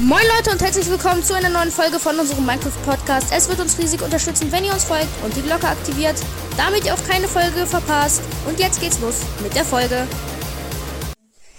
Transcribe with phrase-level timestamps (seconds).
[0.00, 3.28] Moin Leute und herzlich willkommen zu einer neuen Folge von unserem Minecraft Podcast.
[3.32, 6.16] Es wird uns riesig unterstützen, wenn ihr uns folgt und die Glocke aktiviert,
[6.56, 8.22] damit ihr auch keine Folge verpasst.
[8.46, 10.06] Und jetzt geht's los mit der Folge.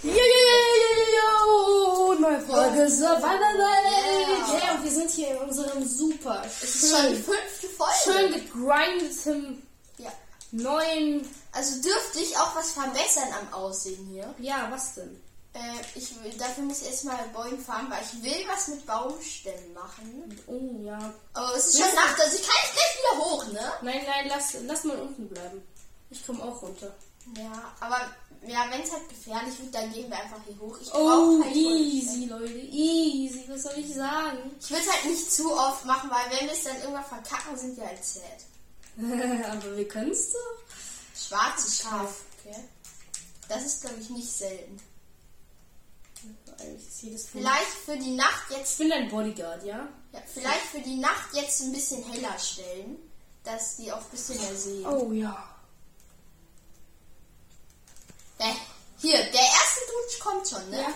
[0.02, 4.58] Ja, ja, ja, ja, ja, neue Folge Survival Ja.
[4.58, 7.94] Ja, und wir sind hier in unserem super Es ist schon die schön, fünfte Folge.
[8.04, 9.62] schön gegrindeten
[9.98, 10.10] Ja.
[10.52, 11.28] neuen.
[11.52, 14.32] Also dürfte ich auch was verbessern am Aussehen hier.
[14.38, 15.20] Ja, was denn?
[15.52, 19.74] Äh, ich will, dafür muss ich erstmal Bäume farmen, weil ich will was mit Baumstämmen
[19.74, 20.40] machen.
[20.46, 21.12] Oh ja.
[21.34, 23.72] Aber es ist schon Nacht, also ich kann jetzt gleich wieder hoch, ne?
[23.82, 25.62] Nein, nein, lass, lass mal unten bleiben.
[26.10, 26.94] Ich komme auch runter.
[27.36, 28.00] Ja, aber
[28.46, 30.78] ja, wenn es halt gefährlich wird, dann gehen wir einfach hier hoch.
[30.80, 32.52] Ich Oh, halt easy, Leute.
[32.52, 33.44] Easy.
[33.48, 34.38] Was soll ich sagen?
[34.60, 37.58] Ich will es halt nicht zu oft machen, weil wenn wir es dann irgendwann verkacken,
[37.58, 38.22] sind wir halt sad.
[39.50, 40.38] Aber wir können es doch.
[41.28, 42.56] Schwarzes Schaf, okay.
[43.48, 44.80] Das ist, glaube ich, nicht selten.
[47.32, 49.88] Vielleicht für die Nacht Ich jetzt bin dein Bodyguard, ja?
[50.12, 52.98] Ja, vielleicht für die Nacht jetzt ein bisschen heller stellen,
[53.44, 54.86] dass die auch ein bisschen mehr sehen.
[54.86, 55.48] Oh ja.
[58.38, 58.52] Äh,
[58.98, 60.80] hier, der erste Dude kommt schon, ne?
[60.82, 60.94] Ja.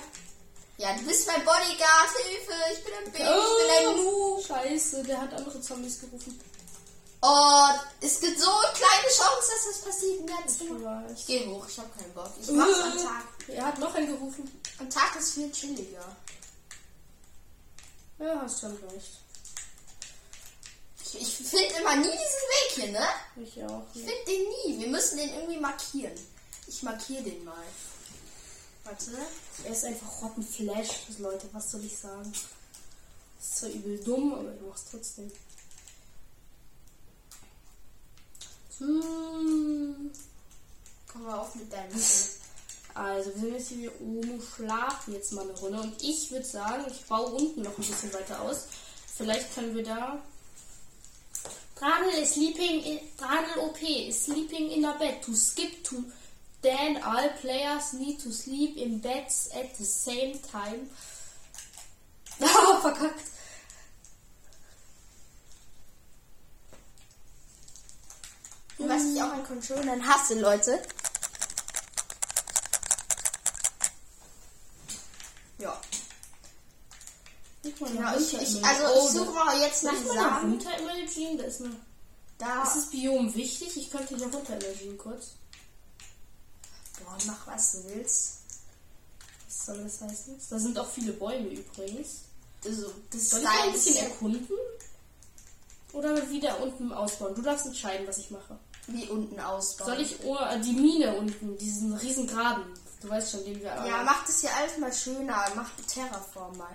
[0.77, 4.07] Ja, du bist mein Bodyguard, Hilfe, ich bin ein Baby, ich bin ein.
[4.07, 6.39] Oh, Scheiße, der hat andere Zombies gerufen.
[7.23, 7.69] Oh,
[8.01, 11.19] es gibt so eine kleine Chance, dass das passiert ganz Ich.
[11.21, 12.31] Ich geh hoch, ich hab keinen Bock.
[12.43, 13.25] Ich mach's am Tag.
[13.49, 14.51] Er hat noch einen gerufen.
[14.79, 16.17] Am Tag ist viel chilliger.
[18.19, 19.21] Ja, hast schon recht.
[21.03, 23.07] Ich, ich finde immer nie diesen Weg hier, ne?
[23.37, 23.87] Ich auch.
[23.95, 24.81] Ich finde den nie.
[24.81, 26.15] Wir müssen den irgendwie markieren.
[26.67, 27.65] Ich markiere den mal.
[28.85, 29.13] Warte.
[29.65, 30.89] Er ist einfach Rottenflash,
[31.19, 31.49] Leute.
[31.53, 32.33] Was soll ich sagen?
[33.41, 35.31] Ist zwar übel dumm, aber du machst trotzdem.
[38.79, 40.11] Hm.
[41.07, 41.93] Komm mal auf mit deinem
[43.25, 45.81] Also, wir jetzt hier oben, schlafen jetzt mal eine Runde.
[45.81, 48.67] Und ich würde sagen, ich baue unten noch ein bisschen weiter aus.
[49.17, 50.19] Vielleicht können wir da.
[51.77, 55.23] Dranel is sleeping in, Dranel OP is sleeping in a bed.
[55.23, 56.05] To skip to
[56.63, 60.89] then all players need to sleep in beds at the same time.
[62.41, 63.31] Ah, verkackt.
[68.79, 70.83] Was ich auch an Controllern hasse, Leute.
[75.59, 75.81] Ja.
[77.85, 80.51] Mal Genau, ich, ich, also Oh, ich suche da- mal jetzt die eine Samen.
[80.53, 81.37] Runter-Emoji?
[81.39, 81.77] Da ist eine.
[82.39, 82.63] Da.
[82.65, 83.77] Ist das Biom wichtig?
[83.77, 85.33] Ich könnte hier runter-Emoji kurz.
[87.05, 88.39] Boah, mach was du willst.
[89.47, 90.37] Was soll das heißen?
[90.51, 92.23] Da sind auch viele Bäume übrigens.
[92.65, 94.49] Also, das Soll ich ein bisschen erkunden?
[95.93, 97.35] Oder wieder unten ausbauen?
[97.35, 98.59] Du darfst entscheiden, was ich mache.
[98.89, 99.91] wie unten ausbauen.
[99.91, 102.65] Soll ich oh, die Mine unten, diesen riesen Graben,
[103.01, 105.45] du weißt schon, den wir Ja, mach das hier alles mal schöner.
[105.55, 106.75] Mach Terraform mal.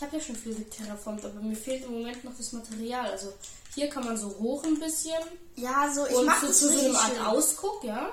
[0.00, 3.10] Ich habe ja schon viel geterraformt, aber mir fehlt im Moment noch das Material.
[3.10, 3.34] Also
[3.74, 5.12] hier kann man so hoch ein bisschen
[5.56, 7.20] Ja, so, ich und mach so das zu so einem Art schön.
[7.26, 8.08] Ausguck, ja.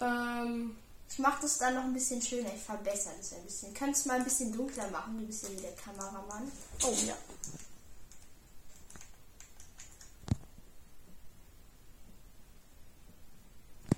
[0.00, 0.74] Ähm,
[1.10, 2.48] Ich mach das dann noch ein bisschen schöner.
[2.56, 3.74] Ich verbessere das ein bisschen.
[3.74, 6.50] Kannst mal ein bisschen dunkler machen, du bist ja wie der Kameramann.
[6.82, 7.14] oh ja.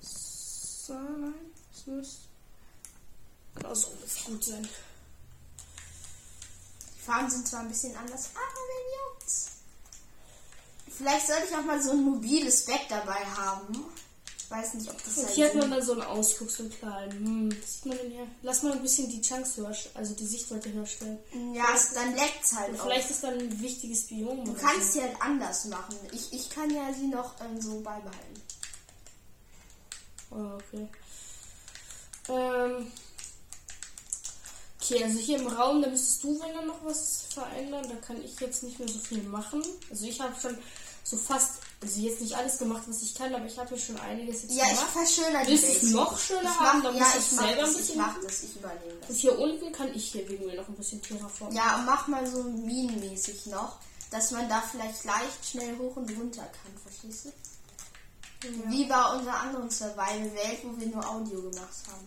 [0.01, 1.33] So, nein,
[1.71, 2.21] das müsste.
[3.55, 4.67] Genau so müsste gut sein.
[7.05, 9.47] Farben sind zwar ein bisschen anders, aber wen juckt's?
[10.97, 13.83] Vielleicht sollte ich auch mal so ein mobiles Bett dabei haben.
[14.37, 16.51] Ich weiß nicht, ob das Und halt hier hat Sinn- man dann so einen Ausguck,
[16.51, 17.11] so kleinen.
[17.11, 18.27] Hm, sieht man denn hier?
[18.43, 21.17] Lass mal ein bisschen die Chance höher, also die Sichtweite höher stellen.
[21.53, 22.83] Ja, es, dann leckt's halt Und auch.
[22.85, 24.45] vielleicht ist dann ein wichtiges Biom.
[24.45, 25.95] Du kannst sie halt anders machen.
[26.11, 28.41] Ich, ich kann ja sie noch ähm, so beibehalten.
[30.29, 30.87] Oh, okay.
[32.29, 32.91] Ähm.
[34.83, 37.87] Okay, also hier im Raum, da müsstest du, wenn dann noch was verändern.
[37.87, 39.63] Da kann ich jetzt nicht mehr so viel machen.
[39.89, 40.57] Also ich habe schon
[41.05, 44.43] so fast, also jetzt nicht alles gemacht, was ich kann, aber ich habe schon einiges
[44.43, 44.89] jetzt Ja, ich gemacht.
[44.91, 46.79] verschönere die Willst du es noch schöner ich haben?
[46.79, 49.09] Mach, Dann ja, muss ich ich ein das, ich mach das, ich übernehme das.
[49.09, 51.53] Und hier unten kann ich hier wegen mir noch ein bisschen Terraform.
[51.53, 53.77] Ja, und mach mal so minenmäßig noch,
[54.11, 57.31] dass man da vielleicht leicht schnell hoch und runter kann, verstehst du?
[58.69, 62.05] Wie bei unserer anderen Survival-Welt, wo wir nur Audio gemacht haben.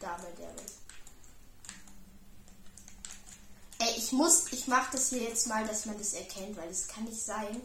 [0.00, 0.72] Da bei der Welt.
[3.80, 6.86] Ey, ich muss, ich mach das hier jetzt mal, dass man das erkennt, weil es
[6.86, 7.62] kann nicht sein,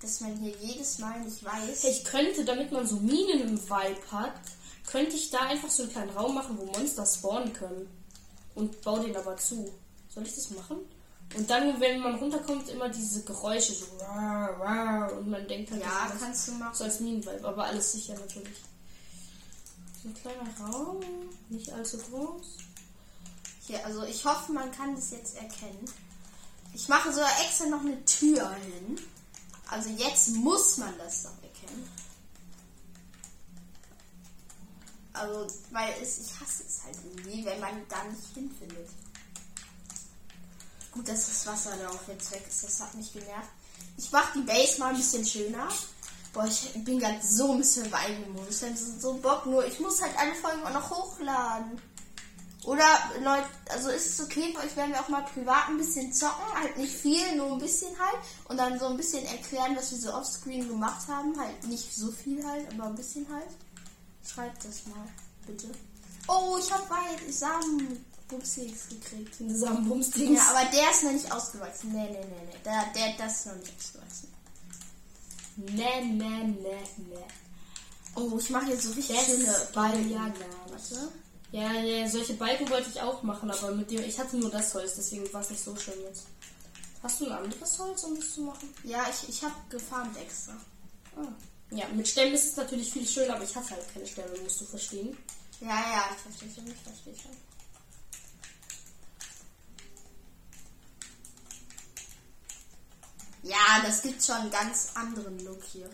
[0.00, 1.84] dass man hier jedes Mal nicht weiß.
[1.84, 4.32] Ich könnte, damit man so Minen im Vibe hat,
[4.90, 7.88] könnte ich da einfach so einen kleinen Raum machen, wo Monster spawnen können.
[8.54, 9.70] Und baue den aber zu.
[10.08, 10.78] Soll ich das machen?
[11.36, 15.82] Und dann, wenn man runterkommt, immer diese Geräusche so rar, rar, und man denkt halt,
[15.82, 16.74] ja, das kannst du machen.
[16.74, 18.58] so als Minenvibe, aber alles sicher natürlich.
[20.02, 21.00] So ein kleiner Raum,
[21.50, 22.56] nicht allzu groß.
[23.66, 25.84] Hier, also ich hoffe, man kann das jetzt erkennen.
[26.74, 28.98] Ich mache sogar extra noch eine Tür hin.
[29.68, 31.88] Also jetzt muss man das doch erkennen.
[35.12, 38.88] Also, weil es, ich hasse es halt irgendwie, wenn man da nicht hinfindet.
[40.92, 43.48] Gut, dass das Wasser da auch jetzt weg ist, das hat mich genervt.
[43.96, 45.68] Ich mache die Base mal ein bisschen schöner.
[46.32, 48.60] Boah, ich bin gerade so ein bisschen Weinemodus.
[48.60, 51.80] Das ist so Bock, nur ich muss halt alle Folgen auch noch hochladen.
[52.64, 52.84] Oder
[53.22, 56.52] Leute, also ist es okay für euch, wenn wir auch mal privat ein bisschen zocken,
[56.54, 58.18] halt nicht viel, nur ein bisschen halt
[58.48, 62.12] und dann so ein bisschen erklären, was wir so offscreen gemacht haben, halt nicht so
[62.12, 63.48] viel halt, aber ein bisschen halt.
[64.26, 65.06] Schreibt das mal,
[65.46, 65.70] bitte.
[66.28, 69.36] Oh, ich habe weit Samenbumstings gekriegt.
[69.38, 70.38] Samenbumstings.
[70.38, 71.92] Ja, aber der ist noch nicht ausgewachsen.
[71.92, 72.58] Nee, nee, nee, nee.
[72.62, 74.28] Der, der, das ist noch nicht ausgewachsen.
[75.56, 77.24] Nee, nee, nee, nee.
[78.14, 80.34] Oh, ich mache jetzt so richtig Das schöne war Balken.
[81.52, 81.72] Ja.
[81.72, 84.94] Ja, solche Balken wollte ich auch machen, aber mit dem, ich hatte nur das Holz,
[84.96, 86.26] deswegen war es nicht so schön jetzt.
[87.02, 88.74] Hast du ein anderes Holz, um das zu machen?
[88.84, 90.52] Ja, ich, ich habe gefarmt extra.
[91.16, 91.32] Ah.
[91.70, 94.60] Ja, mit Stämmen ist es natürlich viel schöner, aber ich hatte halt keine Stämme, musst
[94.60, 95.16] du verstehen.
[95.60, 97.36] Ja, ja, ich verstehe schon, ich verstehe schon.
[103.42, 105.88] Ja, das gibt schon einen ganz anderen Look hier.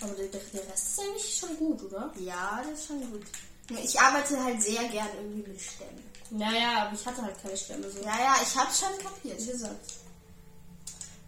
[0.00, 2.12] Aber der, der der Rest ist eigentlich schon gut, oder?
[2.18, 3.22] Ja, das ist schon gut.
[3.70, 6.02] Ich arbeite halt sehr gern irgendwie mit Stämmen.
[6.30, 8.00] Naja, aber ich hatte halt keine Stämme so.
[8.00, 9.40] Ja, ja, ich hab's schon kapiert.
[9.40, 9.92] Wie gesagt.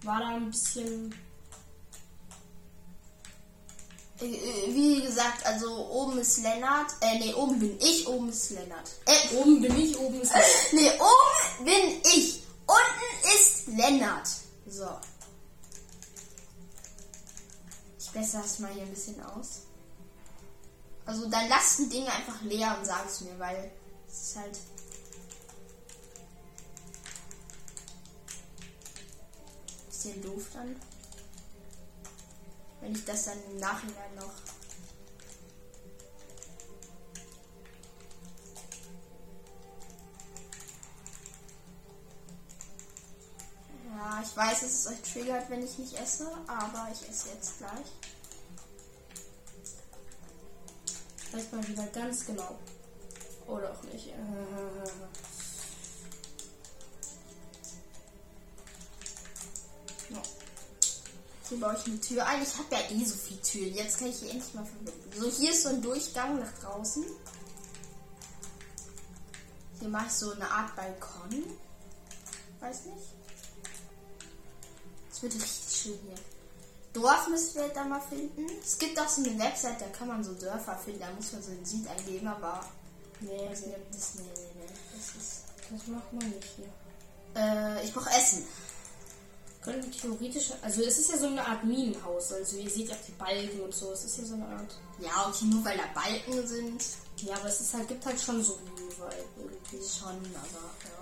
[0.02, 1.14] War da ein bisschen.
[4.20, 6.92] Äh, äh, Wie gesagt, also oben ist Lennart.
[7.00, 8.90] Äh, nee, oben bin ich, oben ist Lennart.
[9.06, 10.32] Äh, Oben bin ich, oben ist.
[10.72, 12.42] nee, oben bin ich.
[12.66, 14.28] Unten ist Lennart.
[14.66, 14.88] So.
[17.98, 19.62] Ich bessere es mal hier ein bisschen aus.
[21.10, 23.72] Also dann lasst die Dinge einfach leer und sagt es mir, weil
[24.06, 24.60] es ist halt.
[29.88, 30.80] Bisschen doof dann.
[32.80, 34.30] Wenn ich das dann im Nachhinein noch.
[43.88, 47.58] Ja, ich weiß, dass es euch triggert, wenn ich nicht esse, aber ich esse jetzt
[47.58, 47.99] gleich.
[51.32, 52.58] Weiß mal wieder ganz genau.
[53.46, 54.08] Oder auch nicht.
[60.10, 60.22] Ja.
[61.48, 62.42] Hier baue ich eine Tür ein.
[62.42, 63.74] Ich habe ja eh so viele Türen.
[63.74, 65.12] Jetzt kann ich hier endlich mal verbinden.
[65.20, 67.04] So, hier ist so ein Durchgang nach draußen.
[69.78, 71.44] Hier mache ich so eine Art Balkon.
[72.60, 73.06] Weiß nicht.
[75.10, 76.14] Es wird richtig schön hier.
[76.92, 78.46] Dorf müssen wir da mal finden.
[78.62, 81.00] Es gibt auch so eine Website, da kann man so Dörfer finden.
[81.00, 82.60] Da muss man so ein Seed eingeben, aber.
[83.20, 84.66] Nee, Das, nee, nee, nee, nee.
[84.96, 85.44] Das ist.
[85.70, 86.68] das macht man nicht hier.
[87.36, 88.44] Äh, ich brauche Essen.
[89.62, 90.52] Können wir theoretisch.
[90.62, 92.32] Also, es ist ja so eine Art Minenhaus.
[92.32, 93.92] Also, ihr seht ja auch die Balken und so.
[93.92, 94.74] Es ist ja so eine Art.
[94.98, 96.84] Ja, okay, nur weil da Balken sind.
[97.18, 99.86] Ja, aber es ist halt, gibt halt schon so Minen-Vibe irgendwie.
[99.86, 100.99] Schon, aber ja.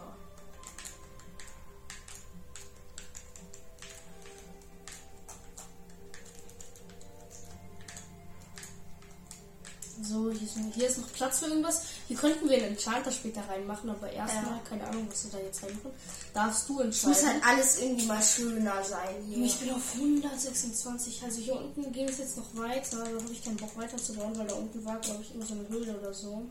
[10.02, 11.82] So, hier ist, hier ist noch Platz für irgendwas.
[12.06, 14.60] Hier könnten wir einen Enchanter später reinmachen, aber erstmal, Ja.
[14.68, 15.90] keine Ahnung, was wir da jetzt reinmachen.
[16.32, 17.42] Darfst du Es muss entscheiden.
[17.44, 19.44] halt alles irgendwie mal schöner sein hier.
[19.44, 21.22] Ich bin auf 126.
[21.24, 22.98] Also hier unten ging es jetzt noch weiter.
[22.98, 25.44] Da habe ich keinen Bock weiter zu bauen, weil da unten war, glaube ich, immer
[25.44, 26.42] so eine Höhle oder so.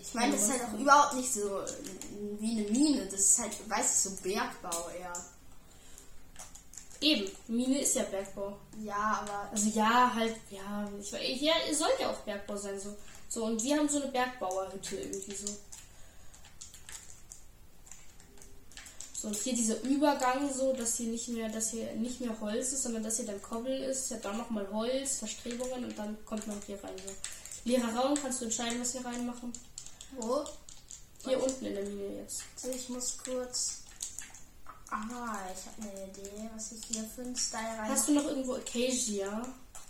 [0.00, 1.40] Ich meine, das ist halt auch überhaupt nicht so
[2.40, 3.06] wie eine Mine.
[3.10, 5.12] Das ist halt, weiß ich, so Bergbau eher.
[7.06, 8.56] Eben, Mine ist ja Bergbau.
[8.82, 12.96] Ja, aber Also ja, halt, ja, ich, ja, es soll ja auch Bergbau sein, so.
[13.28, 15.46] So, und wir haben so eine Bergbauerhütte irgendwie so.
[19.12, 22.72] So, und hier dieser Übergang so, dass hier nicht mehr, dass hier nicht mehr Holz
[22.72, 26.44] ist, sondern dass hier dann Kobbel ist, ja dann nochmal Holz, Verstrebungen und dann kommt
[26.48, 26.96] man hier rein.
[27.06, 27.12] So.
[27.70, 29.52] Leerer Raum, kannst du entscheiden, was wir reinmachen.
[30.16, 30.44] wo?
[31.24, 32.42] Hier unten in der Mine jetzt.
[32.56, 33.85] Also ich muss kurz.
[34.90, 37.90] Ah, ich habe eine Idee, was ich hier für einen Style rein.
[37.90, 39.46] Hast du noch irgendwo Acacia?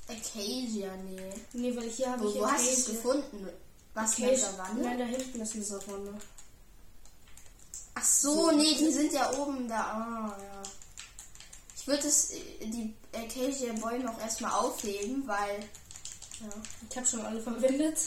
[0.09, 1.33] Acacia, nee.
[1.53, 2.95] Nee, weil hier habe ich wo hast du es Acacia.
[2.95, 3.49] gefunden?
[3.95, 4.49] Was in Acacia.
[4.51, 4.83] der Wanne?
[4.83, 6.19] Nein, da hinten ist eine Savanne.
[7.95, 9.81] Ach so, nee, die sind ja oben da.
[9.81, 10.63] Ah, ja.
[11.77, 15.61] Ich würde es, äh, die Acacia-Bäume auch erstmal aufheben, weil.
[16.41, 16.49] Ja.
[16.91, 17.99] Ich habe schon alle verwendet.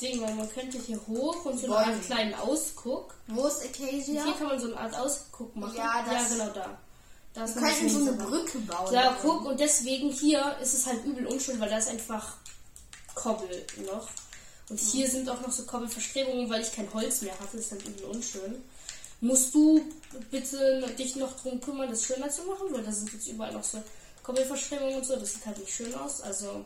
[0.00, 1.96] Deswegen, weil man könnte hier hoch und so eine Bäume.
[1.96, 3.14] Art kleinen Ausguck.
[3.26, 4.24] Wo ist Acacia?
[4.24, 5.76] Hier kann man so eine Art Ausguck machen.
[5.76, 6.78] Ja, das- ja genau da.
[7.34, 8.12] Da Wir könnten so eine.
[8.12, 8.92] Brücke bauen.
[8.94, 12.36] Ja, guck, und deswegen hier ist es halt übel unschön, weil da ist einfach
[13.14, 14.08] Kobbel noch.
[14.68, 17.56] Und hier sind auch noch so Koppelverstrebungen, weil ich kein Holz mehr hatte.
[17.56, 18.62] Das ist dann irgendwie unschön.
[19.20, 19.84] Musst du
[20.30, 23.64] bitte dich noch drum kümmern, das schöner zu machen, weil da sind jetzt überall noch
[23.64, 23.82] so
[24.22, 25.14] Koppelverstrebungen und so.
[25.16, 26.20] Das sieht halt nicht schön aus.
[26.22, 26.64] Also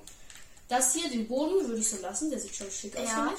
[0.68, 2.30] das hier, den Boden, würde ich so lassen.
[2.30, 3.34] Der sieht schon schick aus, Ja.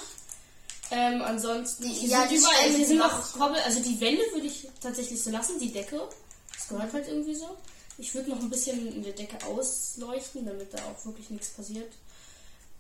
[0.92, 3.34] Ähm, ansonsten, Die- hier ja, sind die überall, hier sind noch.
[3.34, 6.08] Koppel, also die Wände würde ich tatsächlich so lassen, die Decke.
[6.56, 7.58] Das gehört halt irgendwie so.
[7.98, 11.92] Ich würde noch ein bisschen in der Decke ausleuchten, damit da auch wirklich nichts passiert.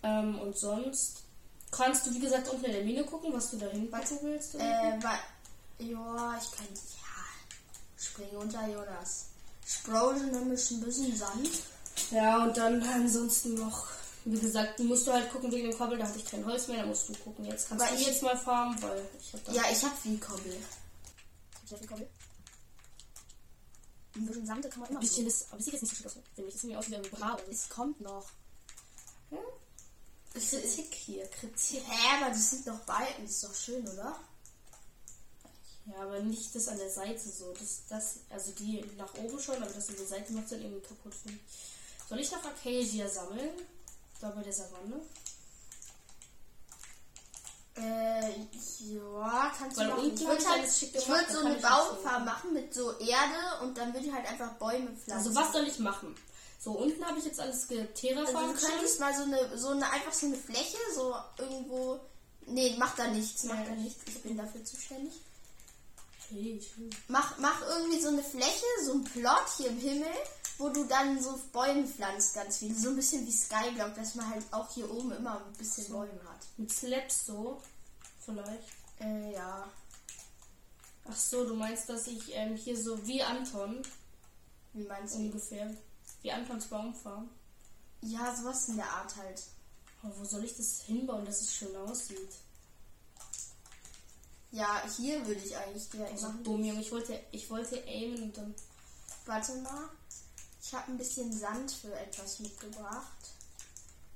[0.04, 1.24] Ähm, und sonst
[1.72, 4.54] kannst du, wie gesagt, unten in der Mine gucken, was du da hinpacken willst.
[4.56, 4.60] Äh.
[4.60, 6.68] Ja, ich kann.
[6.74, 7.98] Ja.
[7.98, 9.25] Spring unter Jonas.
[9.66, 11.50] Sprogen nämlich ein bisschen Sand.
[12.12, 13.88] Ja, und dann ansonsten noch,
[14.25, 16.79] wie gesagt, musst du halt gucken wegen dem Koppel, da hatte ich kein Holz mehr,
[16.79, 17.46] da musst du gucken.
[17.46, 19.51] Jetzt kannst Aber du jetzt mal farmen, weil ich habe da.
[19.51, 20.58] Ja, ich hab viel Kobbel.
[21.63, 22.10] Ich hab viel Kobbel.
[24.15, 25.00] Ein bisschen Sand kann man immer.
[25.00, 26.53] ein bisschen ist, aber es sieht jetzt nicht so schick aus, finde ich.
[26.53, 27.51] Das sieht mir aus wie ein Bra oder so.
[27.51, 28.25] Es kommt noch.
[29.29, 29.38] Ja?
[30.34, 31.84] Kritik hier, Kritik.
[31.88, 33.24] Hä, aber das sind doch Balken.
[33.24, 34.20] Das ist doch schön, oder?
[35.86, 37.53] Ja, aber nicht das an der Seite so.
[37.53, 40.88] Das, das, also die nach oben schon, aber das an der Seite macht dann irgendwie
[40.88, 41.13] kaputt.
[41.13, 42.10] finde ich.
[42.10, 43.51] Soll ich noch Acacia sammeln?
[44.34, 45.01] Bei der Savanne?
[47.77, 48.32] Äh,
[48.79, 50.13] ja, kannst Weil du machen.
[50.13, 54.08] Ich würde halt, ich würd so eine Baumfarm machen mit so Erde und dann würde
[54.08, 55.12] ich halt einfach Bäume pflanzen.
[55.12, 56.15] Also was soll ich machen?
[56.60, 58.62] So, unten habe ich jetzt alles Also geterraformt.
[58.62, 62.00] du könntest mal so eine, so eine, einfach so eine Fläche, so irgendwo.
[62.48, 64.01] Nee, mach da nichts, mach da ich- nichts.
[64.08, 65.13] Ich bin dafür zuständig.
[66.29, 66.89] Schön.
[67.08, 70.08] Mach, mach irgendwie so eine Fläche, so ein Plot hier im Himmel,
[70.57, 72.74] wo du dann so Bäume pflanzt, ganz viel.
[72.75, 76.19] So ein bisschen wie Skyblock, dass man halt auch hier oben immer ein bisschen Bäume
[76.29, 76.39] hat.
[76.57, 77.62] Mit Slabs so,
[78.24, 78.69] vielleicht.
[79.00, 79.67] Äh, ja.
[81.09, 83.81] Ach so, du meinst, dass ich ähm, hier so wie Anton
[84.74, 85.19] Wie meinst du?
[85.19, 85.71] ungefähr,
[86.21, 87.29] wie Antons Baumfarm.
[88.01, 89.43] Ja, sowas in der Art halt.
[90.01, 92.29] Aber wo soll ich das hinbauen, dass es schön aussieht?
[94.51, 96.43] Ja, hier würde ich eigentlich Also machen.
[96.43, 96.79] dumm, Junge.
[96.81, 98.55] Ich wollte, ich wollte aimen und dann.
[99.25, 99.89] Warte mal.
[100.65, 103.05] Ich habe ein bisschen Sand für etwas mitgebracht.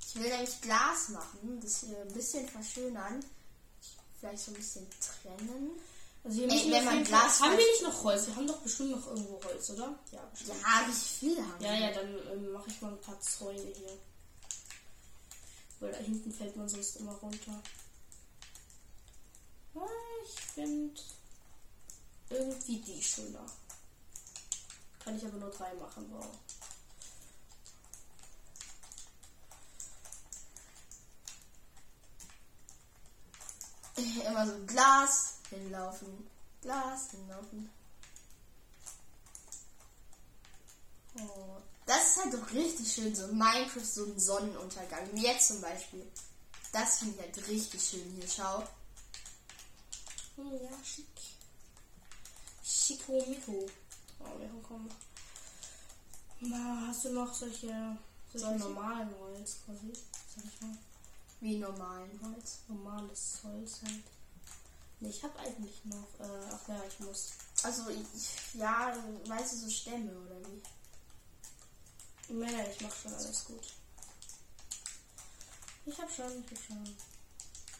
[0.07, 3.23] Ich will nämlich Glas machen, das hier ein bisschen verschönern.
[4.19, 5.71] Vielleicht so ein bisschen trennen.
[6.23, 8.25] Also hier Ey, müssen wir wenn man Glas Haben wir nicht noch Holz?
[8.27, 9.97] Wir haben doch bestimmt noch irgendwo Holz, oder?
[10.11, 10.59] Ja, bestimmt.
[10.61, 11.79] Ja, wie viel haben Ja, wir?
[11.79, 13.97] ja, dann ähm, mache ich mal ein paar Zäune hier.
[15.79, 17.61] Weil da hinten fällt man sonst immer runter.
[19.75, 19.79] Ah,
[20.25, 20.99] Ich finde
[22.31, 23.45] irgendwie die schöner.
[25.09, 26.27] Kann ich aber nur drei machen, wow.
[33.97, 36.29] Immer so Glas hinlaufen.
[36.61, 37.71] Glas hinlaufen.
[41.19, 45.11] Oh, das ist halt doch richtig schön, so Minecraft, so ein Sonnenuntergang.
[45.13, 46.05] Wie jetzt zum Beispiel.
[46.71, 48.59] Das finde ich halt richtig schön hier, schau.
[50.37, 51.07] Ja, schick.
[52.63, 53.67] Schicko Miko.
[54.19, 54.89] Oh, wir kommen.
[56.41, 57.97] Na, hast du noch solche,
[58.33, 59.91] solche normalen Holz quasi?
[60.35, 60.77] Sag ich mal.
[61.41, 62.59] Wie normalen Holz.
[62.67, 64.03] Normales Holz halt.
[65.01, 66.07] Nee, ich habe eigentlich noch.
[66.19, 67.31] Äh, ach ja, ich muss.
[67.63, 68.93] Also, ich, ja,
[69.25, 70.61] weißt du, so Stämme oder wie?
[72.33, 73.73] Nee, ich mach schon alles gut.
[75.85, 76.95] Ich hab schon, ich hab schon.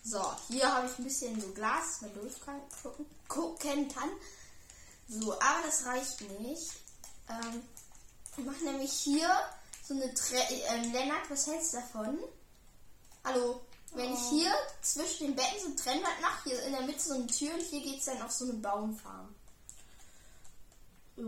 [0.03, 1.99] So, hier habe ich ein bisschen so Glas,
[2.43, 4.09] kann, gucken, gucken kann.
[5.09, 6.71] So, aber das reicht nicht.
[7.29, 7.63] Ähm,
[8.37, 9.27] ich mache nämlich hier
[9.87, 10.37] so eine Tre
[10.67, 12.19] ähm, Lennart, was hältst du davon?
[13.23, 13.61] Hallo,
[13.95, 17.15] wenn ich hier zwischen den Betten so ein Trennwand mache, hier in der Mitte so
[17.15, 19.33] eine Tür und hier geht es dann auf so eine Baumfarm.
[21.17, 21.21] Äh,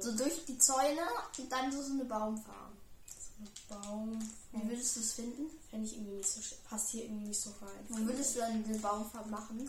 [0.00, 1.02] So durch die Zäune
[1.36, 2.72] und dann so, so eine Baumfarm.
[3.06, 4.18] so ein Baum.
[4.52, 5.50] Wie würdest du es finden?
[5.68, 6.40] Fände ich irgendwie nicht so.
[6.68, 7.84] Passt hier irgendwie nicht so rein.
[7.88, 9.68] Wo würdest du dann eine Baumfarm machen?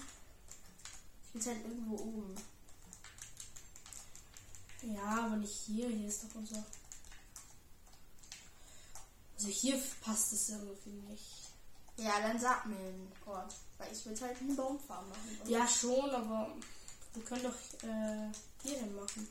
[1.33, 2.35] Ich bin halt irgendwo oben.
[4.81, 5.88] Ja, aber nicht hier.
[5.88, 6.63] Hier ist doch unser.
[9.35, 11.47] Also hier passt es irgendwie nicht.
[11.97, 13.55] Ja, dann sag mir einen Ort.
[13.77, 15.38] Weil ich würde halt eine Baumfarm machen.
[15.41, 16.53] Und Ja, schon, aber
[17.13, 18.31] wir können doch äh,
[18.63, 19.27] hier hin machen.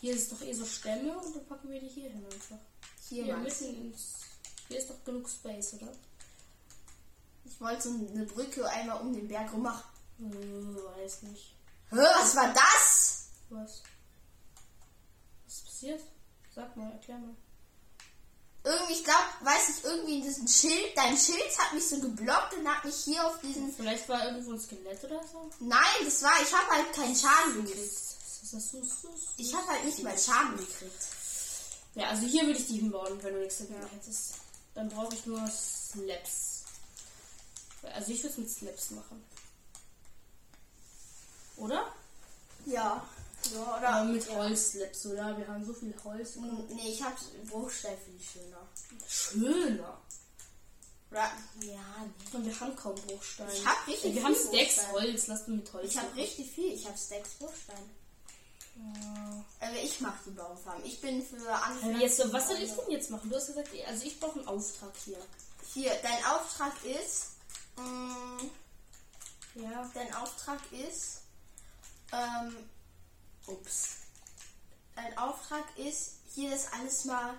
[0.00, 2.58] Hier ist doch eh so Stämme und dann packen wir die hier hin einfach.
[3.08, 4.16] hier Hier mitten ins.
[4.68, 5.92] Hier ist doch genug Space, oder?
[7.44, 9.84] Ich wollte so eine Brücke einmal um den Berg rum machen.
[10.20, 11.54] Äh, weiß nicht.
[11.90, 13.28] Hä, was war das?
[13.50, 13.82] Was?
[15.44, 16.00] Was ist passiert?
[16.54, 17.34] Sag mal, erklär mal.
[18.66, 22.54] Irgendwie, ich glaube, weiß ich, irgendwie in diesem Schild, dein Schild hat mich so geblockt
[22.54, 23.70] und hat mich hier auf diesen...
[23.74, 25.50] Vielleicht war irgendwo ein Skelett oder so?
[25.60, 27.90] Nein, das war, ich habe halt keinen Schaden gekriegt.
[29.36, 31.08] Ich habe halt nicht mal Schaden gekriegt.
[31.94, 34.34] Ja, also hier würde ich die hinbauen, wenn du nichts dagegen hättest.
[34.74, 35.46] Dann brauche ich nur.
[35.46, 36.62] Slaps.
[37.82, 39.24] Also ich würde es mit Slaps machen.
[41.56, 41.92] Oder?
[42.66, 43.06] Ja.
[43.42, 44.04] So, Oder oder?
[44.04, 45.36] mit Holzslaps, oder?
[45.36, 46.36] Wir haben so viel Holz.
[46.36, 47.14] Mm, Nee, ich hab
[47.50, 48.66] Bruchstein ich schöner.
[49.06, 49.98] Schöner.
[51.10, 51.30] Ja,
[51.60, 51.78] nee.
[52.32, 53.48] Und wir haben kaum Bruchstein.
[53.52, 54.92] Ich hab richtig Ja, Wir viel haben Stacks Bruchstein.
[54.92, 55.26] Holz.
[55.28, 56.20] Lass du mit Holz Ich habe machen.
[56.20, 56.72] richtig viel.
[56.72, 57.90] Ich habe Stacks Bruchstein.
[58.76, 59.44] Ja.
[59.60, 60.82] Also ich mache die Baumfarm.
[60.84, 62.00] Ich bin für Anfänger.
[62.00, 63.30] Jetzt, so, was soll ich denn jetzt machen?
[63.30, 65.18] Du hast gesagt, also ich brauche einen Auftrag hier.
[65.74, 67.26] Hier, dein Auftrag ist.
[67.76, 68.46] mm,
[69.60, 69.88] Ja.
[69.94, 71.20] dein Auftrag ist.
[72.12, 72.56] Ähm,
[73.46, 73.88] ups.
[74.96, 77.34] Dein Auftrag ist, hier das alles mal.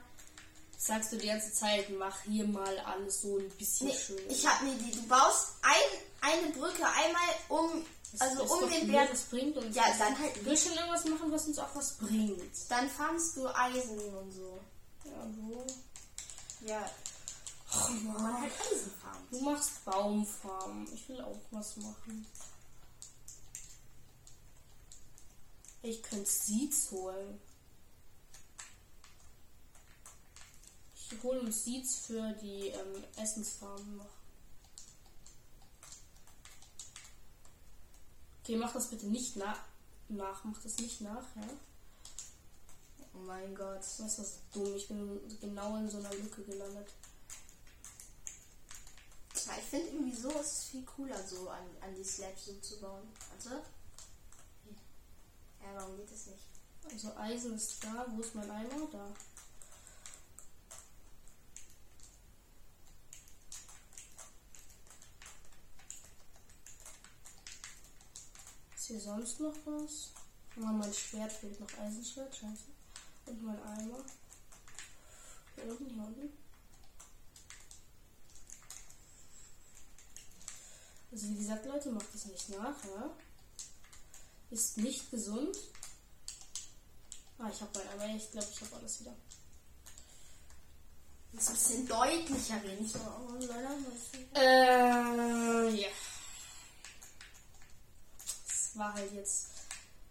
[0.78, 4.30] Sagst du die ganze Zeit, mach hier mal alles so ein bisschen Nee, schön.
[4.30, 4.92] ich habe eine Idee.
[4.98, 7.86] Du baust ein, eine Brücke einmal um.
[8.12, 9.10] Das Also um den Berg.
[9.10, 9.76] Das bringt uns.
[9.76, 12.42] Ja, dann halt will schon irgendwas machen, was uns auch was bringt.
[12.70, 14.60] Dann farmst du Eisen und so.
[15.06, 15.66] Ja, wo?
[16.66, 16.90] Ja.
[17.74, 19.32] Oh, Man halt Eisen farmt.
[19.32, 20.88] Du machst Baumfarmen.
[20.94, 22.26] Ich will auch was machen.
[25.86, 27.39] Ich könnte Seeds holen.
[30.96, 34.10] Ich hole uns Seeds für die ähm, Essensfarmen noch.
[38.42, 39.56] Okay, mach das bitte nicht na
[40.10, 40.44] nach.
[40.44, 41.48] Mach das nicht nach, ja?
[43.13, 43.77] Oh mein Gott.
[43.77, 44.75] Das ist das dumm.
[44.75, 46.89] Ich bin genau in so einer Lücke gelandet.
[49.36, 52.80] Ich finde irgendwie so ist es viel cooler, so an, an die Slabs so zu
[52.80, 53.08] bauen.
[53.30, 53.63] Warte.
[55.66, 56.46] Ja, warum geht es nicht?
[56.92, 58.06] Also Eisen ist da.
[58.10, 58.88] Wo ist mein Eimer?
[58.92, 59.08] Da.
[68.76, 70.12] Ist hier sonst noch was?
[70.58, 71.78] Oh, mein Schwert fehlt noch.
[71.80, 72.66] Eisenschwert, scheiße.
[73.26, 73.98] Und mein Eimer.
[75.56, 76.38] Hier unten, hier unten.
[81.12, 83.10] Also wie gesagt, Leute, macht das nicht nach, ja?
[84.52, 85.58] Ist nicht gesund.
[87.38, 88.16] Ah, ich habe mein Eimer.
[88.16, 89.14] Ich glaube, ich habe alles wieder.
[91.34, 92.84] Muss ein bisschen deutlicher reden.
[92.84, 95.88] Nicht so, was- Äh, ja.
[98.48, 99.48] Es war halt jetzt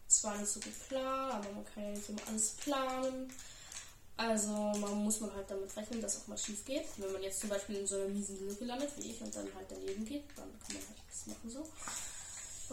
[0.08, 3.32] zwar nicht so gut klar, aber man kann ja nicht immer alles planen.
[4.16, 6.86] Also man muss man halt damit rechnen, dass auch mal schief geht.
[6.98, 9.48] Wenn man jetzt zum Beispiel in so einer miesen Lücke landet wie ich und dann
[9.54, 11.68] halt daneben geht, dann kann man halt nichts machen so.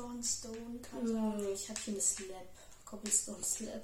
[0.02, 1.02] Stone, Stone, Cutter.
[1.38, 2.48] Hm, ich habe hier eine Slab.
[2.86, 3.84] Cobblestone Slab.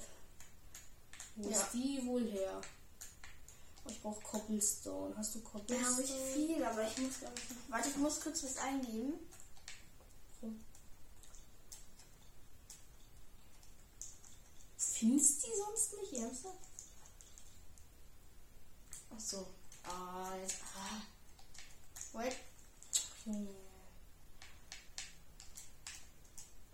[1.36, 1.62] Wo Ja.
[1.62, 2.60] ist die wohl her?
[3.86, 5.16] Oh, ich brauche Cobblestone.
[5.16, 5.92] Hast du Da Cobblestone?
[5.94, 7.70] habe ich viel, aber ich muss, glaube ich, noch.
[7.70, 9.14] Warte, ich muss kurz was eingeben.
[14.78, 16.58] Findest die sonst nicht ernsthaft?
[19.16, 19.48] Ach so.
[19.84, 20.56] Ah, jetzt.
[20.76, 21.02] Ah.
[22.14, 22.36] Wait.
[23.26, 23.48] Hm.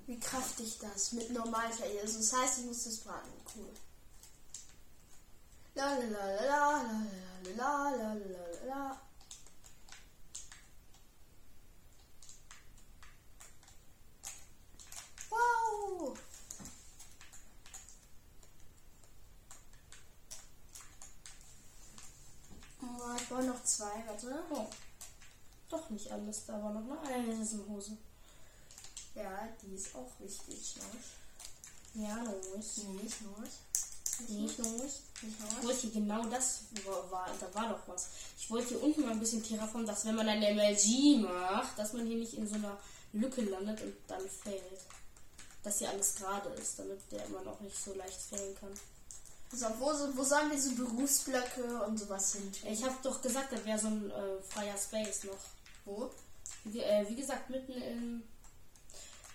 [0.06, 2.02] Wie kraftig das mit Normalfeld.
[2.02, 3.32] Also das heißt, ich muss das braten.
[3.56, 3.72] Cool.
[5.76, 6.82] La la la la
[7.56, 9.02] la la la la la la.
[15.30, 16.18] Wow!
[22.82, 24.44] Oh, ich brauche noch zwei, warte.
[24.52, 24.68] Oh.
[25.70, 27.98] Doch nicht alles, da war noch eine Eisenhose.
[29.16, 32.08] Ja, die ist auch wichtig, Schnorch.
[32.08, 32.78] Ja, los.
[32.78, 33.50] Nee, nicht Schnorch.
[34.30, 34.68] Nicht los.
[34.82, 35.64] Nicht Ich Schnorch.
[35.64, 38.08] wollte hier genau das war, war, da war doch was.
[38.38, 41.94] Ich wollte hier unten mal ein bisschen Terraform, dass wenn man ein MLG macht, dass
[41.94, 42.78] man hier nicht in so einer
[43.14, 44.82] Lücke landet und dann fällt.
[45.64, 48.74] Dass hier alles gerade ist, damit der man auch nicht so leicht fällen kann.
[49.56, 49.86] So, wo,
[50.18, 52.52] wo sollen so Berufsblöcke und sowas hin?
[52.70, 55.38] Ich habe doch gesagt, da wäre so ein äh, freier Space noch.
[55.86, 56.10] Wo?
[56.66, 58.24] Wie, äh, wie gesagt, mitten in,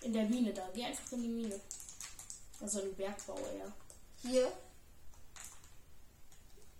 [0.01, 0.69] in der Mine da.
[0.73, 1.59] Geh einfach in die Mine.
[2.61, 3.71] Also im Bergbau eher.
[4.21, 4.47] Hier.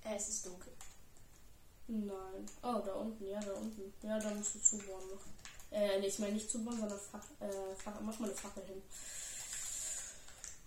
[0.04, 0.74] Äh, es ist dunkel.
[1.88, 2.46] Nein.
[2.62, 3.94] Oh, da unten, ja, da unten.
[4.04, 5.78] Ja, da musst du zubauen noch.
[5.78, 8.82] Äh, ich meine nicht zubauen, sondern Fach, äh, Fach, mach mal eine Fackel hin.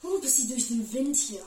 [0.02, 1.44] Oh, bis sie durch den Wind hier.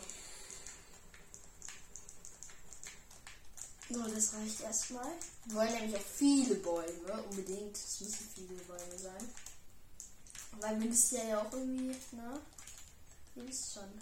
[3.89, 5.11] So, das reicht erstmal.
[5.45, 7.23] Wir wollen nämlich auch viele Bäume.
[7.29, 7.75] Unbedingt.
[7.75, 9.29] Es müssen viele Bäume sein.
[10.61, 12.39] Weil müssen ja, ja auch irgendwie, ne?
[13.35, 14.01] Ihr wisst schon.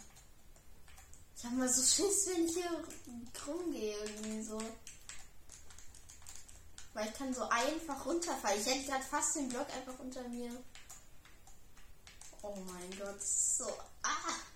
[1.36, 2.84] Ich habe mal so Schiss, wenn ich hier
[3.48, 4.62] rumgehe irgendwie so.
[6.94, 8.62] Weil ich kann so einfach runterfallen.
[8.62, 10.52] Ich hätte gerade fast den Block einfach unter mir.
[12.42, 13.66] Oh mein Gott, so.
[14.04, 14.53] Ah!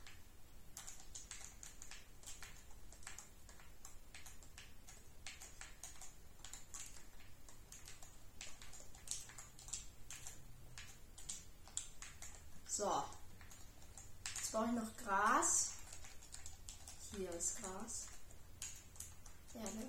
[12.78, 13.04] So.
[14.36, 15.72] Jetzt brauche ich noch Gras.
[17.12, 18.06] Hier ist Gras.
[19.56, 19.88] Erde.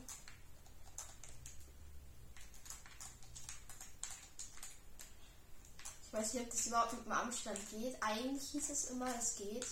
[6.03, 8.03] Ich weiß nicht, ob das überhaupt mit dem Abstand geht.
[8.03, 9.66] Eigentlich hieß es immer, es geht.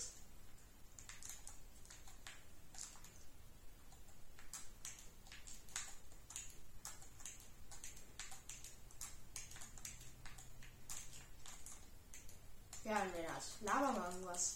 [12.87, 14.55] Ja, Lennart, laber mal irgendwas.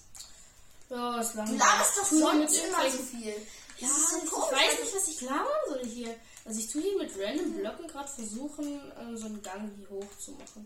[0.89, 3.36] Ja, es Du laberst doch sonst immer so viel.
[3.78, 6.15] Ja, Das so ich komisch, weiß weil- nicht, was ich labern soll hier.
[6.46, 10.17] Also ich tue hier mit random Blöcken gerade versuchen, äh, so einen Gang hier hoch
[10.20, 10.65] zu machen.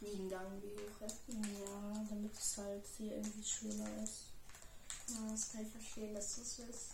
[0.00, 1.00] Liegen dann wie hoch.
[1.00, 1.34] ja.
[1.36, 4.22] Ja, damit es halt hier irgendwie schöner ist.
[5.08, 6.86] Ja, das kann ich verstehen, dass du es willst.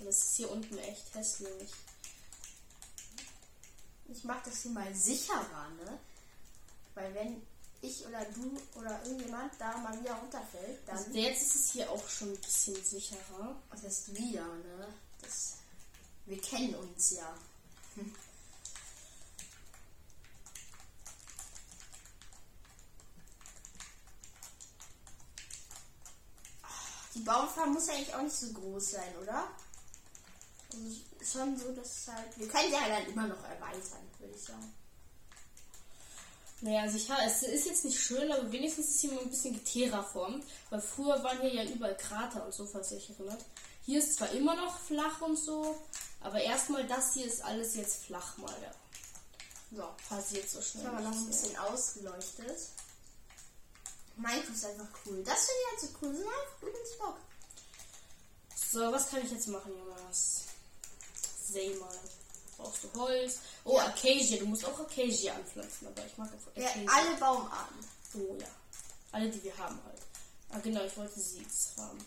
[0.00, 1.70] Das ist hier unten echt hässlich.
[4.08, 5.98] Ich mag das hier mal sicherer, ne?
[6.94, 7.42] Weil wenn
[7.82, 10.96] ich oder du oder irgendjemand da mal wieder runterfällt, dann.
[10.96, 13.60] Also jetzt ist es hier auch schon ein bisschen sicherer.
[13.68, 14.88] Was heißt wieder, ne?
[15.20, 15.54] Das,
[16.26, 17.34] wir kennen uns ja.
[27.14, 29.48] Die Baumfarm muss ja eigentlich auch nicht so groß sein, oder?
[30.72, 32.38] Also schon so, dass es halt.
[32.38, 34.72] Wir können ja dann immer noch erweitern, würde ich sagen.
[36.62, 39.52] Naja, also ich es ist jetzt nicht schön, aber wenigstens ist hier mal ein bisschen
[39.52, 40.44] geterraformt.
[40.70, 43.44] Weil früher waren hier ja überall Krater und so, falls ihr euch erinnert.
[43.84, 45.76] Hier ist zwar immer noch flach und so,
[46.20, 48.54] aber erstmal das hier ist alles jetzt flach mal.
[48.62, 48.72] Ja.
[49.76, 49.88] So.
[50.08, 50.86] Passiert so schnell.
[50.86, 52.58] Haben wir noch ein bisschen ausgeleuchtet.
[54.16, 55.24] Minecraft ist einfach cool.
[55.24, 56.14] Das finde ich halt so cool.
[56.14, 57.16] So einfach übelst Bock.
[58.70, 60.44] So, was kann ich jetzt machen, Jonas?
[61.44, 61.98] Seh mal.
[62.62, 63.38] Brauchst du Holz?
[63.64, 63.86] Oh, Ja.
[63.86, 64.38] Acacia.
[64.38, 66.88] Du musst auch Acacia anpflanzen, aber ich mag einfach Ja, Acacia.
[66.92, 67.76] alle Baumarten.
[68.14, 68.46] Oh ja.
[69.12, 69.98] Alle, die wir haben halt.
[70.50, 71.98] Ah, genau, ich wollte Seeds haben.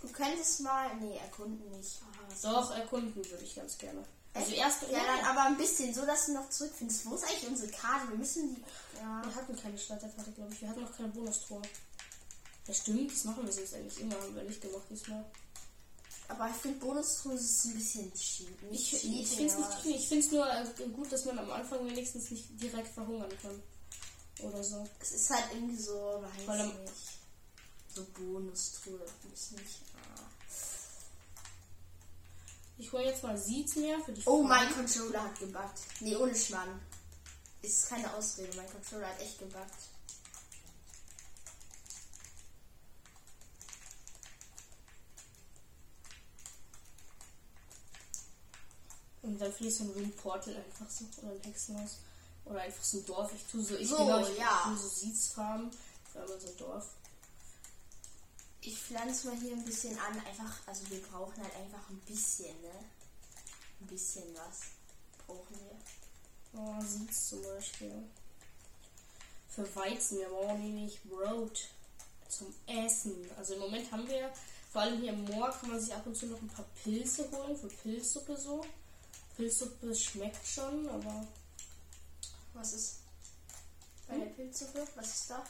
[0.00, 0.94] Du könntest mal.
[0.96, 2.00] Nee, erkunden nicht.
[2.02, 4.04] Aha, Doch, erkunden würde ich ganz gerne.
[4.34, 7.06] Also erst Ja, dann aber ein bisschen, so dass du noch zurückfindest.
[7.06, 8.08] Wo ist eigentlich unsere Karte?
[8.10, 8.62] Wir müssen die.
[8.98, 9.22] Ja.
[9.24, 10.60] Wir hatten keine Starterkarte, glaube ich.
[10.60, 11.62] Wir hatten noch keine Bonustor.
[12.66, 13.10] Ja, stimmt.
[13.12, 14.14] Das machen wir sonst eigentlich immer.
[14.20, 15.24] Haben wir nicht gemacht diesmal.
[16.28, 18.48] Aber ich finde Bonustruhe ist ein bisschen cheap.
[18.70, 19.94] Ich, ich cheap, finde es nicht cheating.
[19.94, 23.62] Ich finde es nur äh, gut, dass man am Anfang wenigstens nicht direkt verhungern kann.
[24.42, 24.86] Oder so.
[25.00, 26.92] Es ist halt irgendwie so, weiß Weil nicht.
[27.94, 29.00] So Bonustruhe.
[29.32, 29.80] Ist nicht.
[29.94, 30.20] Ah.
[32.78, 34.48] Ich hole jetzt mal Seeds mehr für die Oh, Farm.
[34.48, 35.80] mein Controller hat gebuggt.
[36.00, 36.80] Nee, ohne Schmarrn.
[37.62, 38.54] Ist keine Ausrede.
[38.56, 39.74] Mein Controller hat echt gebuggt.
[49.26, 51.04] Und dann fließt so ein Ring Portal einfach so.
[51.22, 51.98] Oder ein Hexenhaus.
[52.44, 53.32] Oder einfach so ein Dorf.
[53.34, 54.62] Ich tue so, ich, So, genau, ich ja.
[54.64, 55.70] tue so Seeds farmen.
[56.12, 56.86] Für einmal so ein Dorf.
[58.60, 60.20] Ich pflanze mal hier ein bisschen an.
[60.26, 62.84] Einfach, also wir brauchen halt einfach ein bisschen, ne?
[63.80, 64.60] Ein bisschen was
[65.26, 66.60] brauchen wir.
[66.60, 68.04] Oh, Seeds zum Beispiel.
[69.48, 71.68] Für Weizen, wir brauchen nämlich Brot
[72.28, 73.14] zum Essen.
[73.36, 74.30] Also im Moment haben wir,
[74.70, 77.28] vor allem hier im Moor, kann man sich ab und zu noch ein paar Pilze
[77.30, 78.64] holen, für Pilzsuppe so.
[79.36, 81.26] Pilzsuppe schmeckt schon, aber
[82.54, 82.96] Was ist
[84.08, 84.86] bei der Pilzsuppe?
[84.94, 85.44] Was ist da?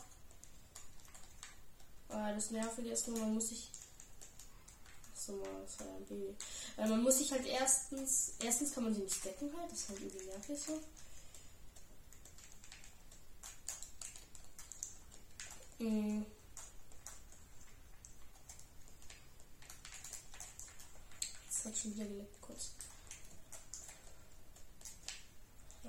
[2.16, 3.70] äh, das Nervige ist nur, man muss sich.
[5.14, 6.36] Achso, mal, das war ein Baby.
[6.76, 9.88] Äh, man muss sich halt erstens, erstens kann man sie nicht decken halt, das ist
[9.88, 10.80] halt irgendwie nervig so.
[15.78, 16.24] Mm.
[21.48, 22.75] Das hat schon wieder geleckt kurz.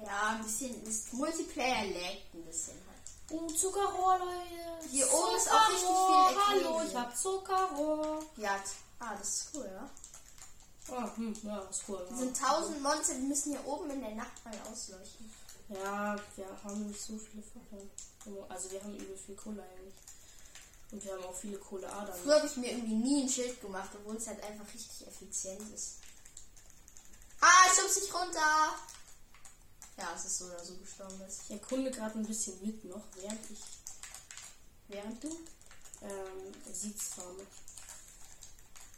[0.05, 0.83] Ja, ein bisschen.
[0.85, 2.97] Das Multiplayer laggt ein bisschen halt.
[3.29, 4.87] Oh, Zuckerrohr, Leute.
[4.89, 6.47] Hier oben ist auch richtig viel Zuckerrohr.
[6.47, 8.23] Hallo, ich hab Zuckerrohr.
[8.37, 8.63] Ja,
[8.99, 9.89] ah, das ist cool, ja.
[10.95, 12.07] Ah, hm, ja, ist cool.
[12.09, 15.29] Es sind tausend Monster, die müssen hier oben in der Nacht mal ausleuchten.
[15.69, 17.89] Ja, wir haben nicht so viele Fackeln.
[18.47, 19.95] Also wir haben übel viel Kohle eigentlich.
[20.91, 22.17] Und wir haben auch viele Kohleadern.
[22.23, 25.73] Früher habe ich mir irgendwie nie ein Schild gemacht, obwohl es halt einfach richtig effizient
[25.73, 25.95] ist.
[27.41, 28.75] Ah, ich schub's nicht runter!
[29.97, 31.41] Ja, es ist so oder so gestorben ist.
[31.45, 33.59] Ich erkunde gerade ein bisschen mit noch, während ich
[34.89, 35.29] Während du?
[36.01, 37.45] ähm, Seeds farme.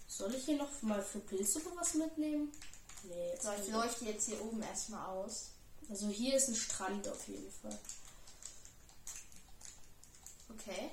[0.07, 2.51] Soll ich hier noch mal für Pilzsuppe was mitnehmen?
[3.03, 5.51] Nee, jetzt So, ich leuchte jetzt hier oben erstmal aus.
[5.89, 7.79] Also hier ist ein Strand auf jeden Fall.
[10.49, 10.91] Okay.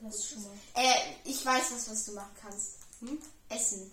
[0.00, 0.56] Das ist schon mal.
[0.74, 2.76] Äh, ich weiß was, was du machen kannst.
[3.00, 3.18] Hm?
[3.48, 3.92] Essen.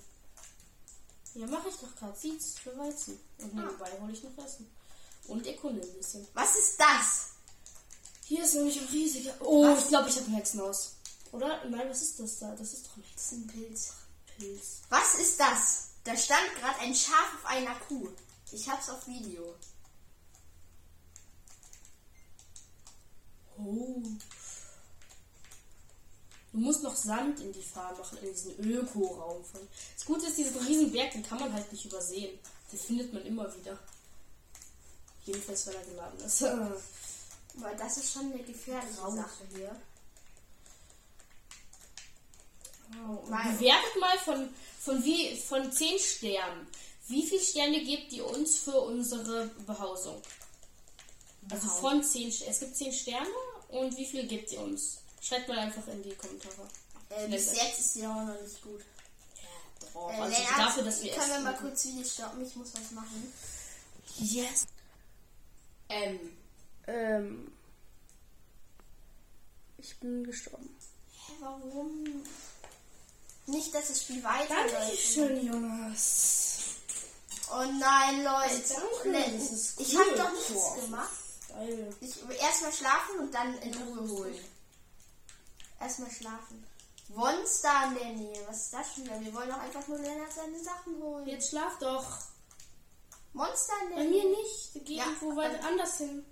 [1.33, 3.19] Ja, mache ich doch gerade Seeds für Weizen.
[3.39, 4.69] Und nebenbei hole ich noch Essen.
[5.29, 6.27] Und erkunde ein bisschen.
[6.33, 7.29] Was ist das?
[8.25, 9.33] Hier ist nämlich ein riesiger.
[9.39, 9.83] Oh, Was?
[9.83, 10.93] ich glaube, ich habe ein Hexenhaus.
[11.31, 11.65] Oder?
[11.65, 12.55] Nein, was ist das da?
[12.55, 13.93] Das ist doch ein ein Pilz.
[14.25, 14.81] Hexenpilz.
[14.89, 15.89] Was ist das?
[16.03, 18.09] Da stand gerade ein Schaf auf einer Kuh.
[18.51, 19.55] Ich hab's auf Video.
[23.57, 24.01] Oh.
[26.51, 29.43] Du musst noch Sand in die Farbe machen, in diesen Öko-Raum.
[29.95, 32.39] Das Gute ist, diesen riesen Berg, den kann man halt nicht übersehen.
[32.71, 33.77] Den findet man immer wieder.
[35.25, 36.43] Jedenfalls, wenn er geladen ist.
[36.43, 39.15] Aber das ist schon eine gefährliche Rauch.
[39.15, 39.75] Sache hier.
[43.29, 46.67] Mein- Bewertet mal von, von, wie, von 10 Sternen.
[47.07, 50.21] Wie viele Sterne gebt ihr uns für unsere Behausung?
[51.51, 52.51] Also von 10 Sternen.
[52.53, 53.27] Es gibt 10 Sterne
[53.69, 54.97] und wie viel gebt ihr uns?
[55.21, 56.67] Schreibt mal einfach in die Kommentare.
[57.09, 58.81] Äh, bis jetzt ist die auch noch nicht gut.
[59.35, 60.11] Ja, doch.
[60.11, 62.45] Äh, also Lennart, dafür, dass wir können wir mal kurz Video stoppen?
[62.45, 63.33] Ich muss was machen.
[64.17, 64.65] Yes.
[65.89, 66.19] Ähm.
[66.87, 67.51] Ähm.
[69.77, 70.69] Ich bin gestorben.
[71.27, 72.23] Hä, warum?
[73.47, 74.73] Nicht, dass das Spiel weiterläuft.
[74.73, 76.59] Dankeschön, Jonas.
[77.51, 78.61] Oh nein, Leute.
[78.75, 80.01] Danke, Ne, das ist ich cool.
[80.05, 80.81] habe doch nichts Boah.
[80.81, 81.09] gemacht.
[81.47, 81.95] Geil.
[82.01, 84.39] Ich erstmal schlafen und dann in Ruhe holen.
[85.79, 86.63] Erstmal schlafen.
[87.07, 88.47] Monster in der Nähe.
[88.47, 89.19] Was ist das schon wieder?
[89.21, 91.27] Wir wollen doch einfach nur Lennart seine Sachen holen.
[91.27, 92.19] Jetzt schlaf doch.
[93.33, 94.85] Monster in der Bei mir nicht.
[94.85, 96.25] Geh Ja, irgendwo weit dann- anders hin.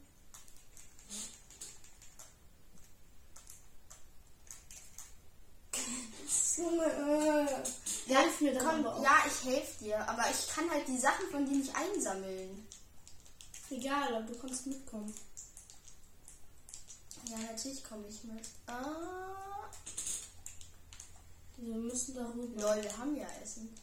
[6.58, 8.12] Junge, äh.
[8.12, 10.10] Ja, Hilf mir dann komm, ja, ich helfe dir.
[10.10, 12.68] Aber ich kann halt die Sachen von dir nicht einsammeln.
[13.70, 15.14] Egal, aber du kannst mitkommen.
[17.30, 18.46] Ja, natürlich komme ich mit.
[18.68, 19.70] Ah.
[21.58, 22.62] Wir müssen da rüber.
[22.62, 23.76] Lol, wir haben ja Essen.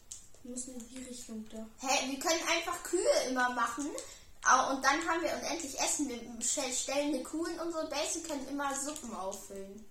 [0.44, 1.66] Wir müssen in die Richtung da.
[1.80, 3.86] Hä, wir können einfach Kühe immer machen.
[3.88, 6.06] Und dann haben wir unendlich Essen.
[6.08, 9.84] Wir stell- stellen eine Kuh in unsere Base und können immer Suppen auffüllen.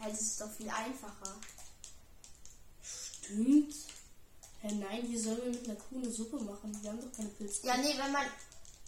[0.00, 1.34] Hä, das ist doch viel einfacher.
[2.82, 3.74] Stimmt.
[4.62, 6.76] Hä, nein, wie sollen wir mit einer Kuh eine Suppe machen?
[6.82, 7.66] Wir haben doch keine Pilze.
[7.66, 8.26] Ja, nee, wenn man.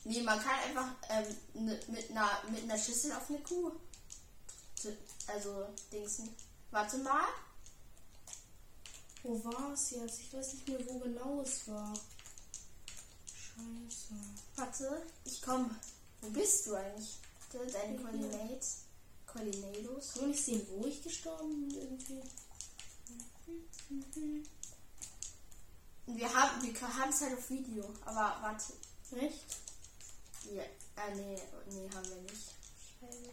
[0.04, 1.36] Nee, man kann einfach ähm,
[1.66, 3.70] ne, mit, einer, mit einer Schüssel auf eine Kuh.
[5.26, 6.34] Also, Dingsen.
[6.70, 7.28] Warte mal.
[9.22, 10.20] Wo war es jetzt?
[10.20, 11.92] Ich weiß nicht mehr, wo genau es war.
[13.26, 14.14] Scheiße.
[14.56, 15.74] Warte, ich komm.
[16.20, 17.18] Wo bist du eigentlich?
[17.52, 17.98] Deine.
[17.98, 18.78] Coordinates.
[19.26, 20.12] Coordinados.
[20.12, 22.22] Kann man nicht sehen, wo ich gestorben bin irgendwie?
[26.06, 27.84] Wir haben wir haben es halt auf Video.
[28.04, 28.72] Aber warte.
[29.16, 29.44] Echt?
[30.54, 30.62] Ja,
[30.96, 31.36] ah, nee,
[31.70, 32.54] nee, haben wir nicht.
[33.00, 33.30] Scheiße.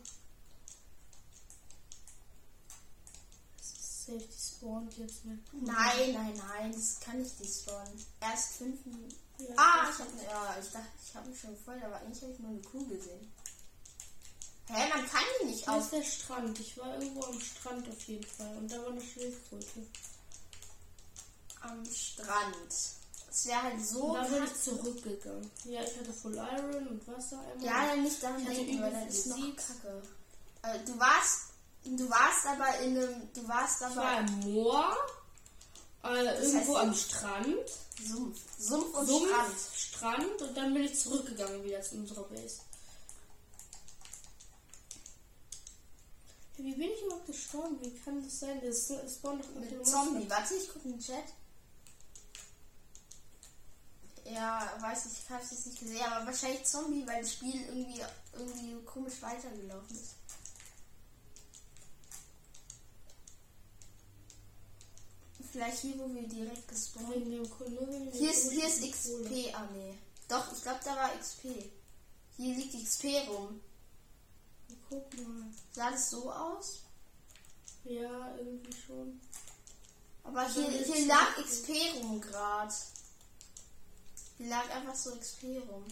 [3.57, 5.39] Das ist safe, die spawnt jetzt mit.
[5.53, 8.05] Nein, nein, nein, das kann nicht despawnen.
[8.21, 9.15] Erst fünf Minuten.
[9.39, 12.21] Ja, Ah, das ich hab, ja, ich dachte, ich habe mich schon gefreut, aber eigentlich
[12.23, 13.31] habe ich nur eine Kuh gesehen.
[14.69, 15.89] Hä, man kann die nicht auf.
[15.91, 16.59] der Strand.
[16.59, 18.57] Ich war irgendwo am Strand auf jeden Fall.
[18.57, 19.85] Und da war eine Schildkröte.
[21.61, 22.73] Am Strand.
[23.29, 24.13] Es wäre halt so.
[24.13, 25.51] Da bin ich zurückgegangen.
[25.65, 27.65] Ja, ich hatte Full Iron und Wasser einmal.
[27.65, 30.01] Ja, dann nicht daran Ich hatte denken, weil dann ist noch kacke.
[30.63, 31.41] Äh, du warst.
[31.85, 33.33] Du warst aber in einem.
[33.33, 34.19] Du warst Ich war aber.
[34.19, 34.97] im Moor.
[36.03, 37.69] Äh, irgendwo heißt- am Strand.
[38.05, 38.39] Sumpf.
[38.59, 39.55] Sumpf und Sumpf, Strand.
[40.27, 40.41] Strand.
[40.41, 42.59] Und dann bin ich zurückgegangen wieder zu unserer Base.
[46.57, 47.77] Wie bin ich überhaupt gestorben?
[47.81, 48.59] Wie kann das sein?
[48.63, 50.29] Das spawnt doch Mit dem Zombie.
[50.29, 51.23] Warte, ich gucke in den Chat.
[54.25, 57.61] Ja, weiß nicht, ich habe es jetzt nicht gesehen, aber wahrscheinlich Zombie, weil das Spiel
[57.61, 58.01] irgendwie,
[58.33, 60.15] irgendwie komisch weitergelaufen ist.
[65.51, 68.83] Vielleicht hier, wo wir direkt gespawnt dem Hier ist, hier ist.
[68.83, 69.97] XP, ah nee.
[70.27, 71.45] Doch, ich glaube, da war XP.
[72.35, 73.61] Hier liegt XP rum.
[74.89, 75.47] Guck mal.
[75.71, 76.81] Sah das so aus?
[77.83, 79.19] Ja, irgendwie schon.
[80.23, 82.73] Aber hier, hier lag XP rum grad.
[84.37, 85.85] Hier lag einfach so XP rum.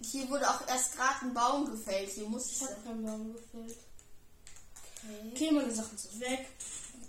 [0.00, 2.10] Hier wurde auch erst gerade ein Baum gefällt.
[2.10, 3.78] Hier Ich musste hab keinen Baum gefällt.
[5.02, 5.32] Okay.
[5.32, 6.48] Okay, meine Sachen sind weg.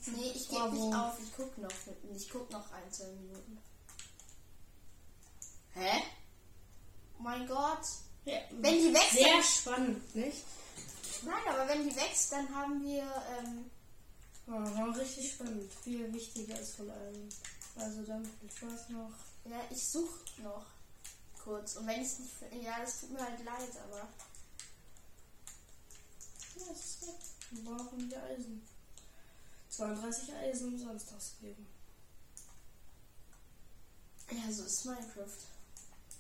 [0.08, 1.20] Nee, ich gebe nicht auf.
[1.20, 1.72] Ich guck noch.
[2.16, 3.58] Ich guck noch ein, zwei Minuten.
[5.74, 6.02] Hä?
[7.20, 7.86] Oh mein Gott.
[8.26, 10.44] Ja, Wenn die wächst, sehr dann, spannend, nicht?
[11.24, 13.04] Nein, aber wenn die wächst, dann haben wir.
[13.40, 13.70] Ähm,
[14.48, 15.72] war richtig spannend.
[15.84, 17.30] Viel wichtiger ist von allem.
[17.76, 19.12] Also dann viel Spaß noch.
[19.46, 20.66] ja, ich suche noch
[21.44, 21.76] kurz.
[21.76, 22.64] Und wenn ich es nicht.
[22.64, 24.08] Ja, das tut mir halt leid, aber.
[26.58, 27.16] Ja, es ist weg.
[27.52, 28.68] Wir brauchen wir Eisen.
[29.72, 31.66] 32 Eisen umsonst ausgeben.
[34.30, 35.38] Ja, so ist Minecraft.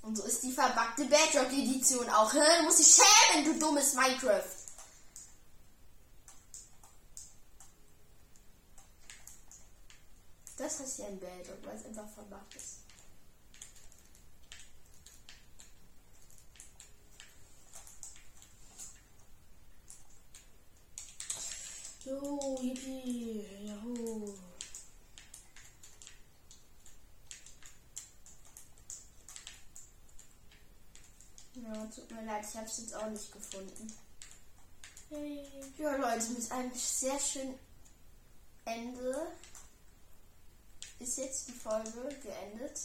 [0.02, 2.34] Und so ist die verbackte Bedrock-Edition auch.
[2.34, 2.40] Hä?
[2.60, 4.44] Du musst dich schämen, du dummes Minecraft.
[10.58, 12.81] Das heißt ja ein Bedrock, weil es einfach verbackt ist.
[22.04, 24.34] So, yippie, juhu.
[31.54, 33.94] Ja, tut mir leid, ich habe es jetzt auch nicht gefunden.
[35.12, 35.48] Yay.
[35.78, 37.60] Ja, Leute, mit einem sehr schönen
[38.66, 39.28] Ende
[40.98, 42.80] ist jetzt die Folge geendet.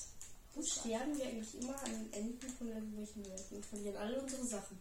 [0.55, 4.45] Und sterben wir eigentlich immer an den Enden von irgendwelchen Welten und verlieren alle unsere
[4.45, 4.79] Sachen.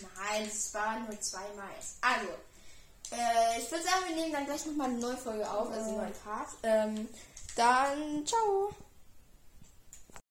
[0.00, 1.74] Nein, es war nur zweimal.
[2.00, 2.28] Also,
[3.12, 5.96] äh, ich würde sagen, wir nehmen dann gleich nochmal eine neue Folge auf, also einen
[5.96, 6.48] neuen Part.
[6.62, 7.08] Ähm,
[7.56, 8.70] dann, ciao.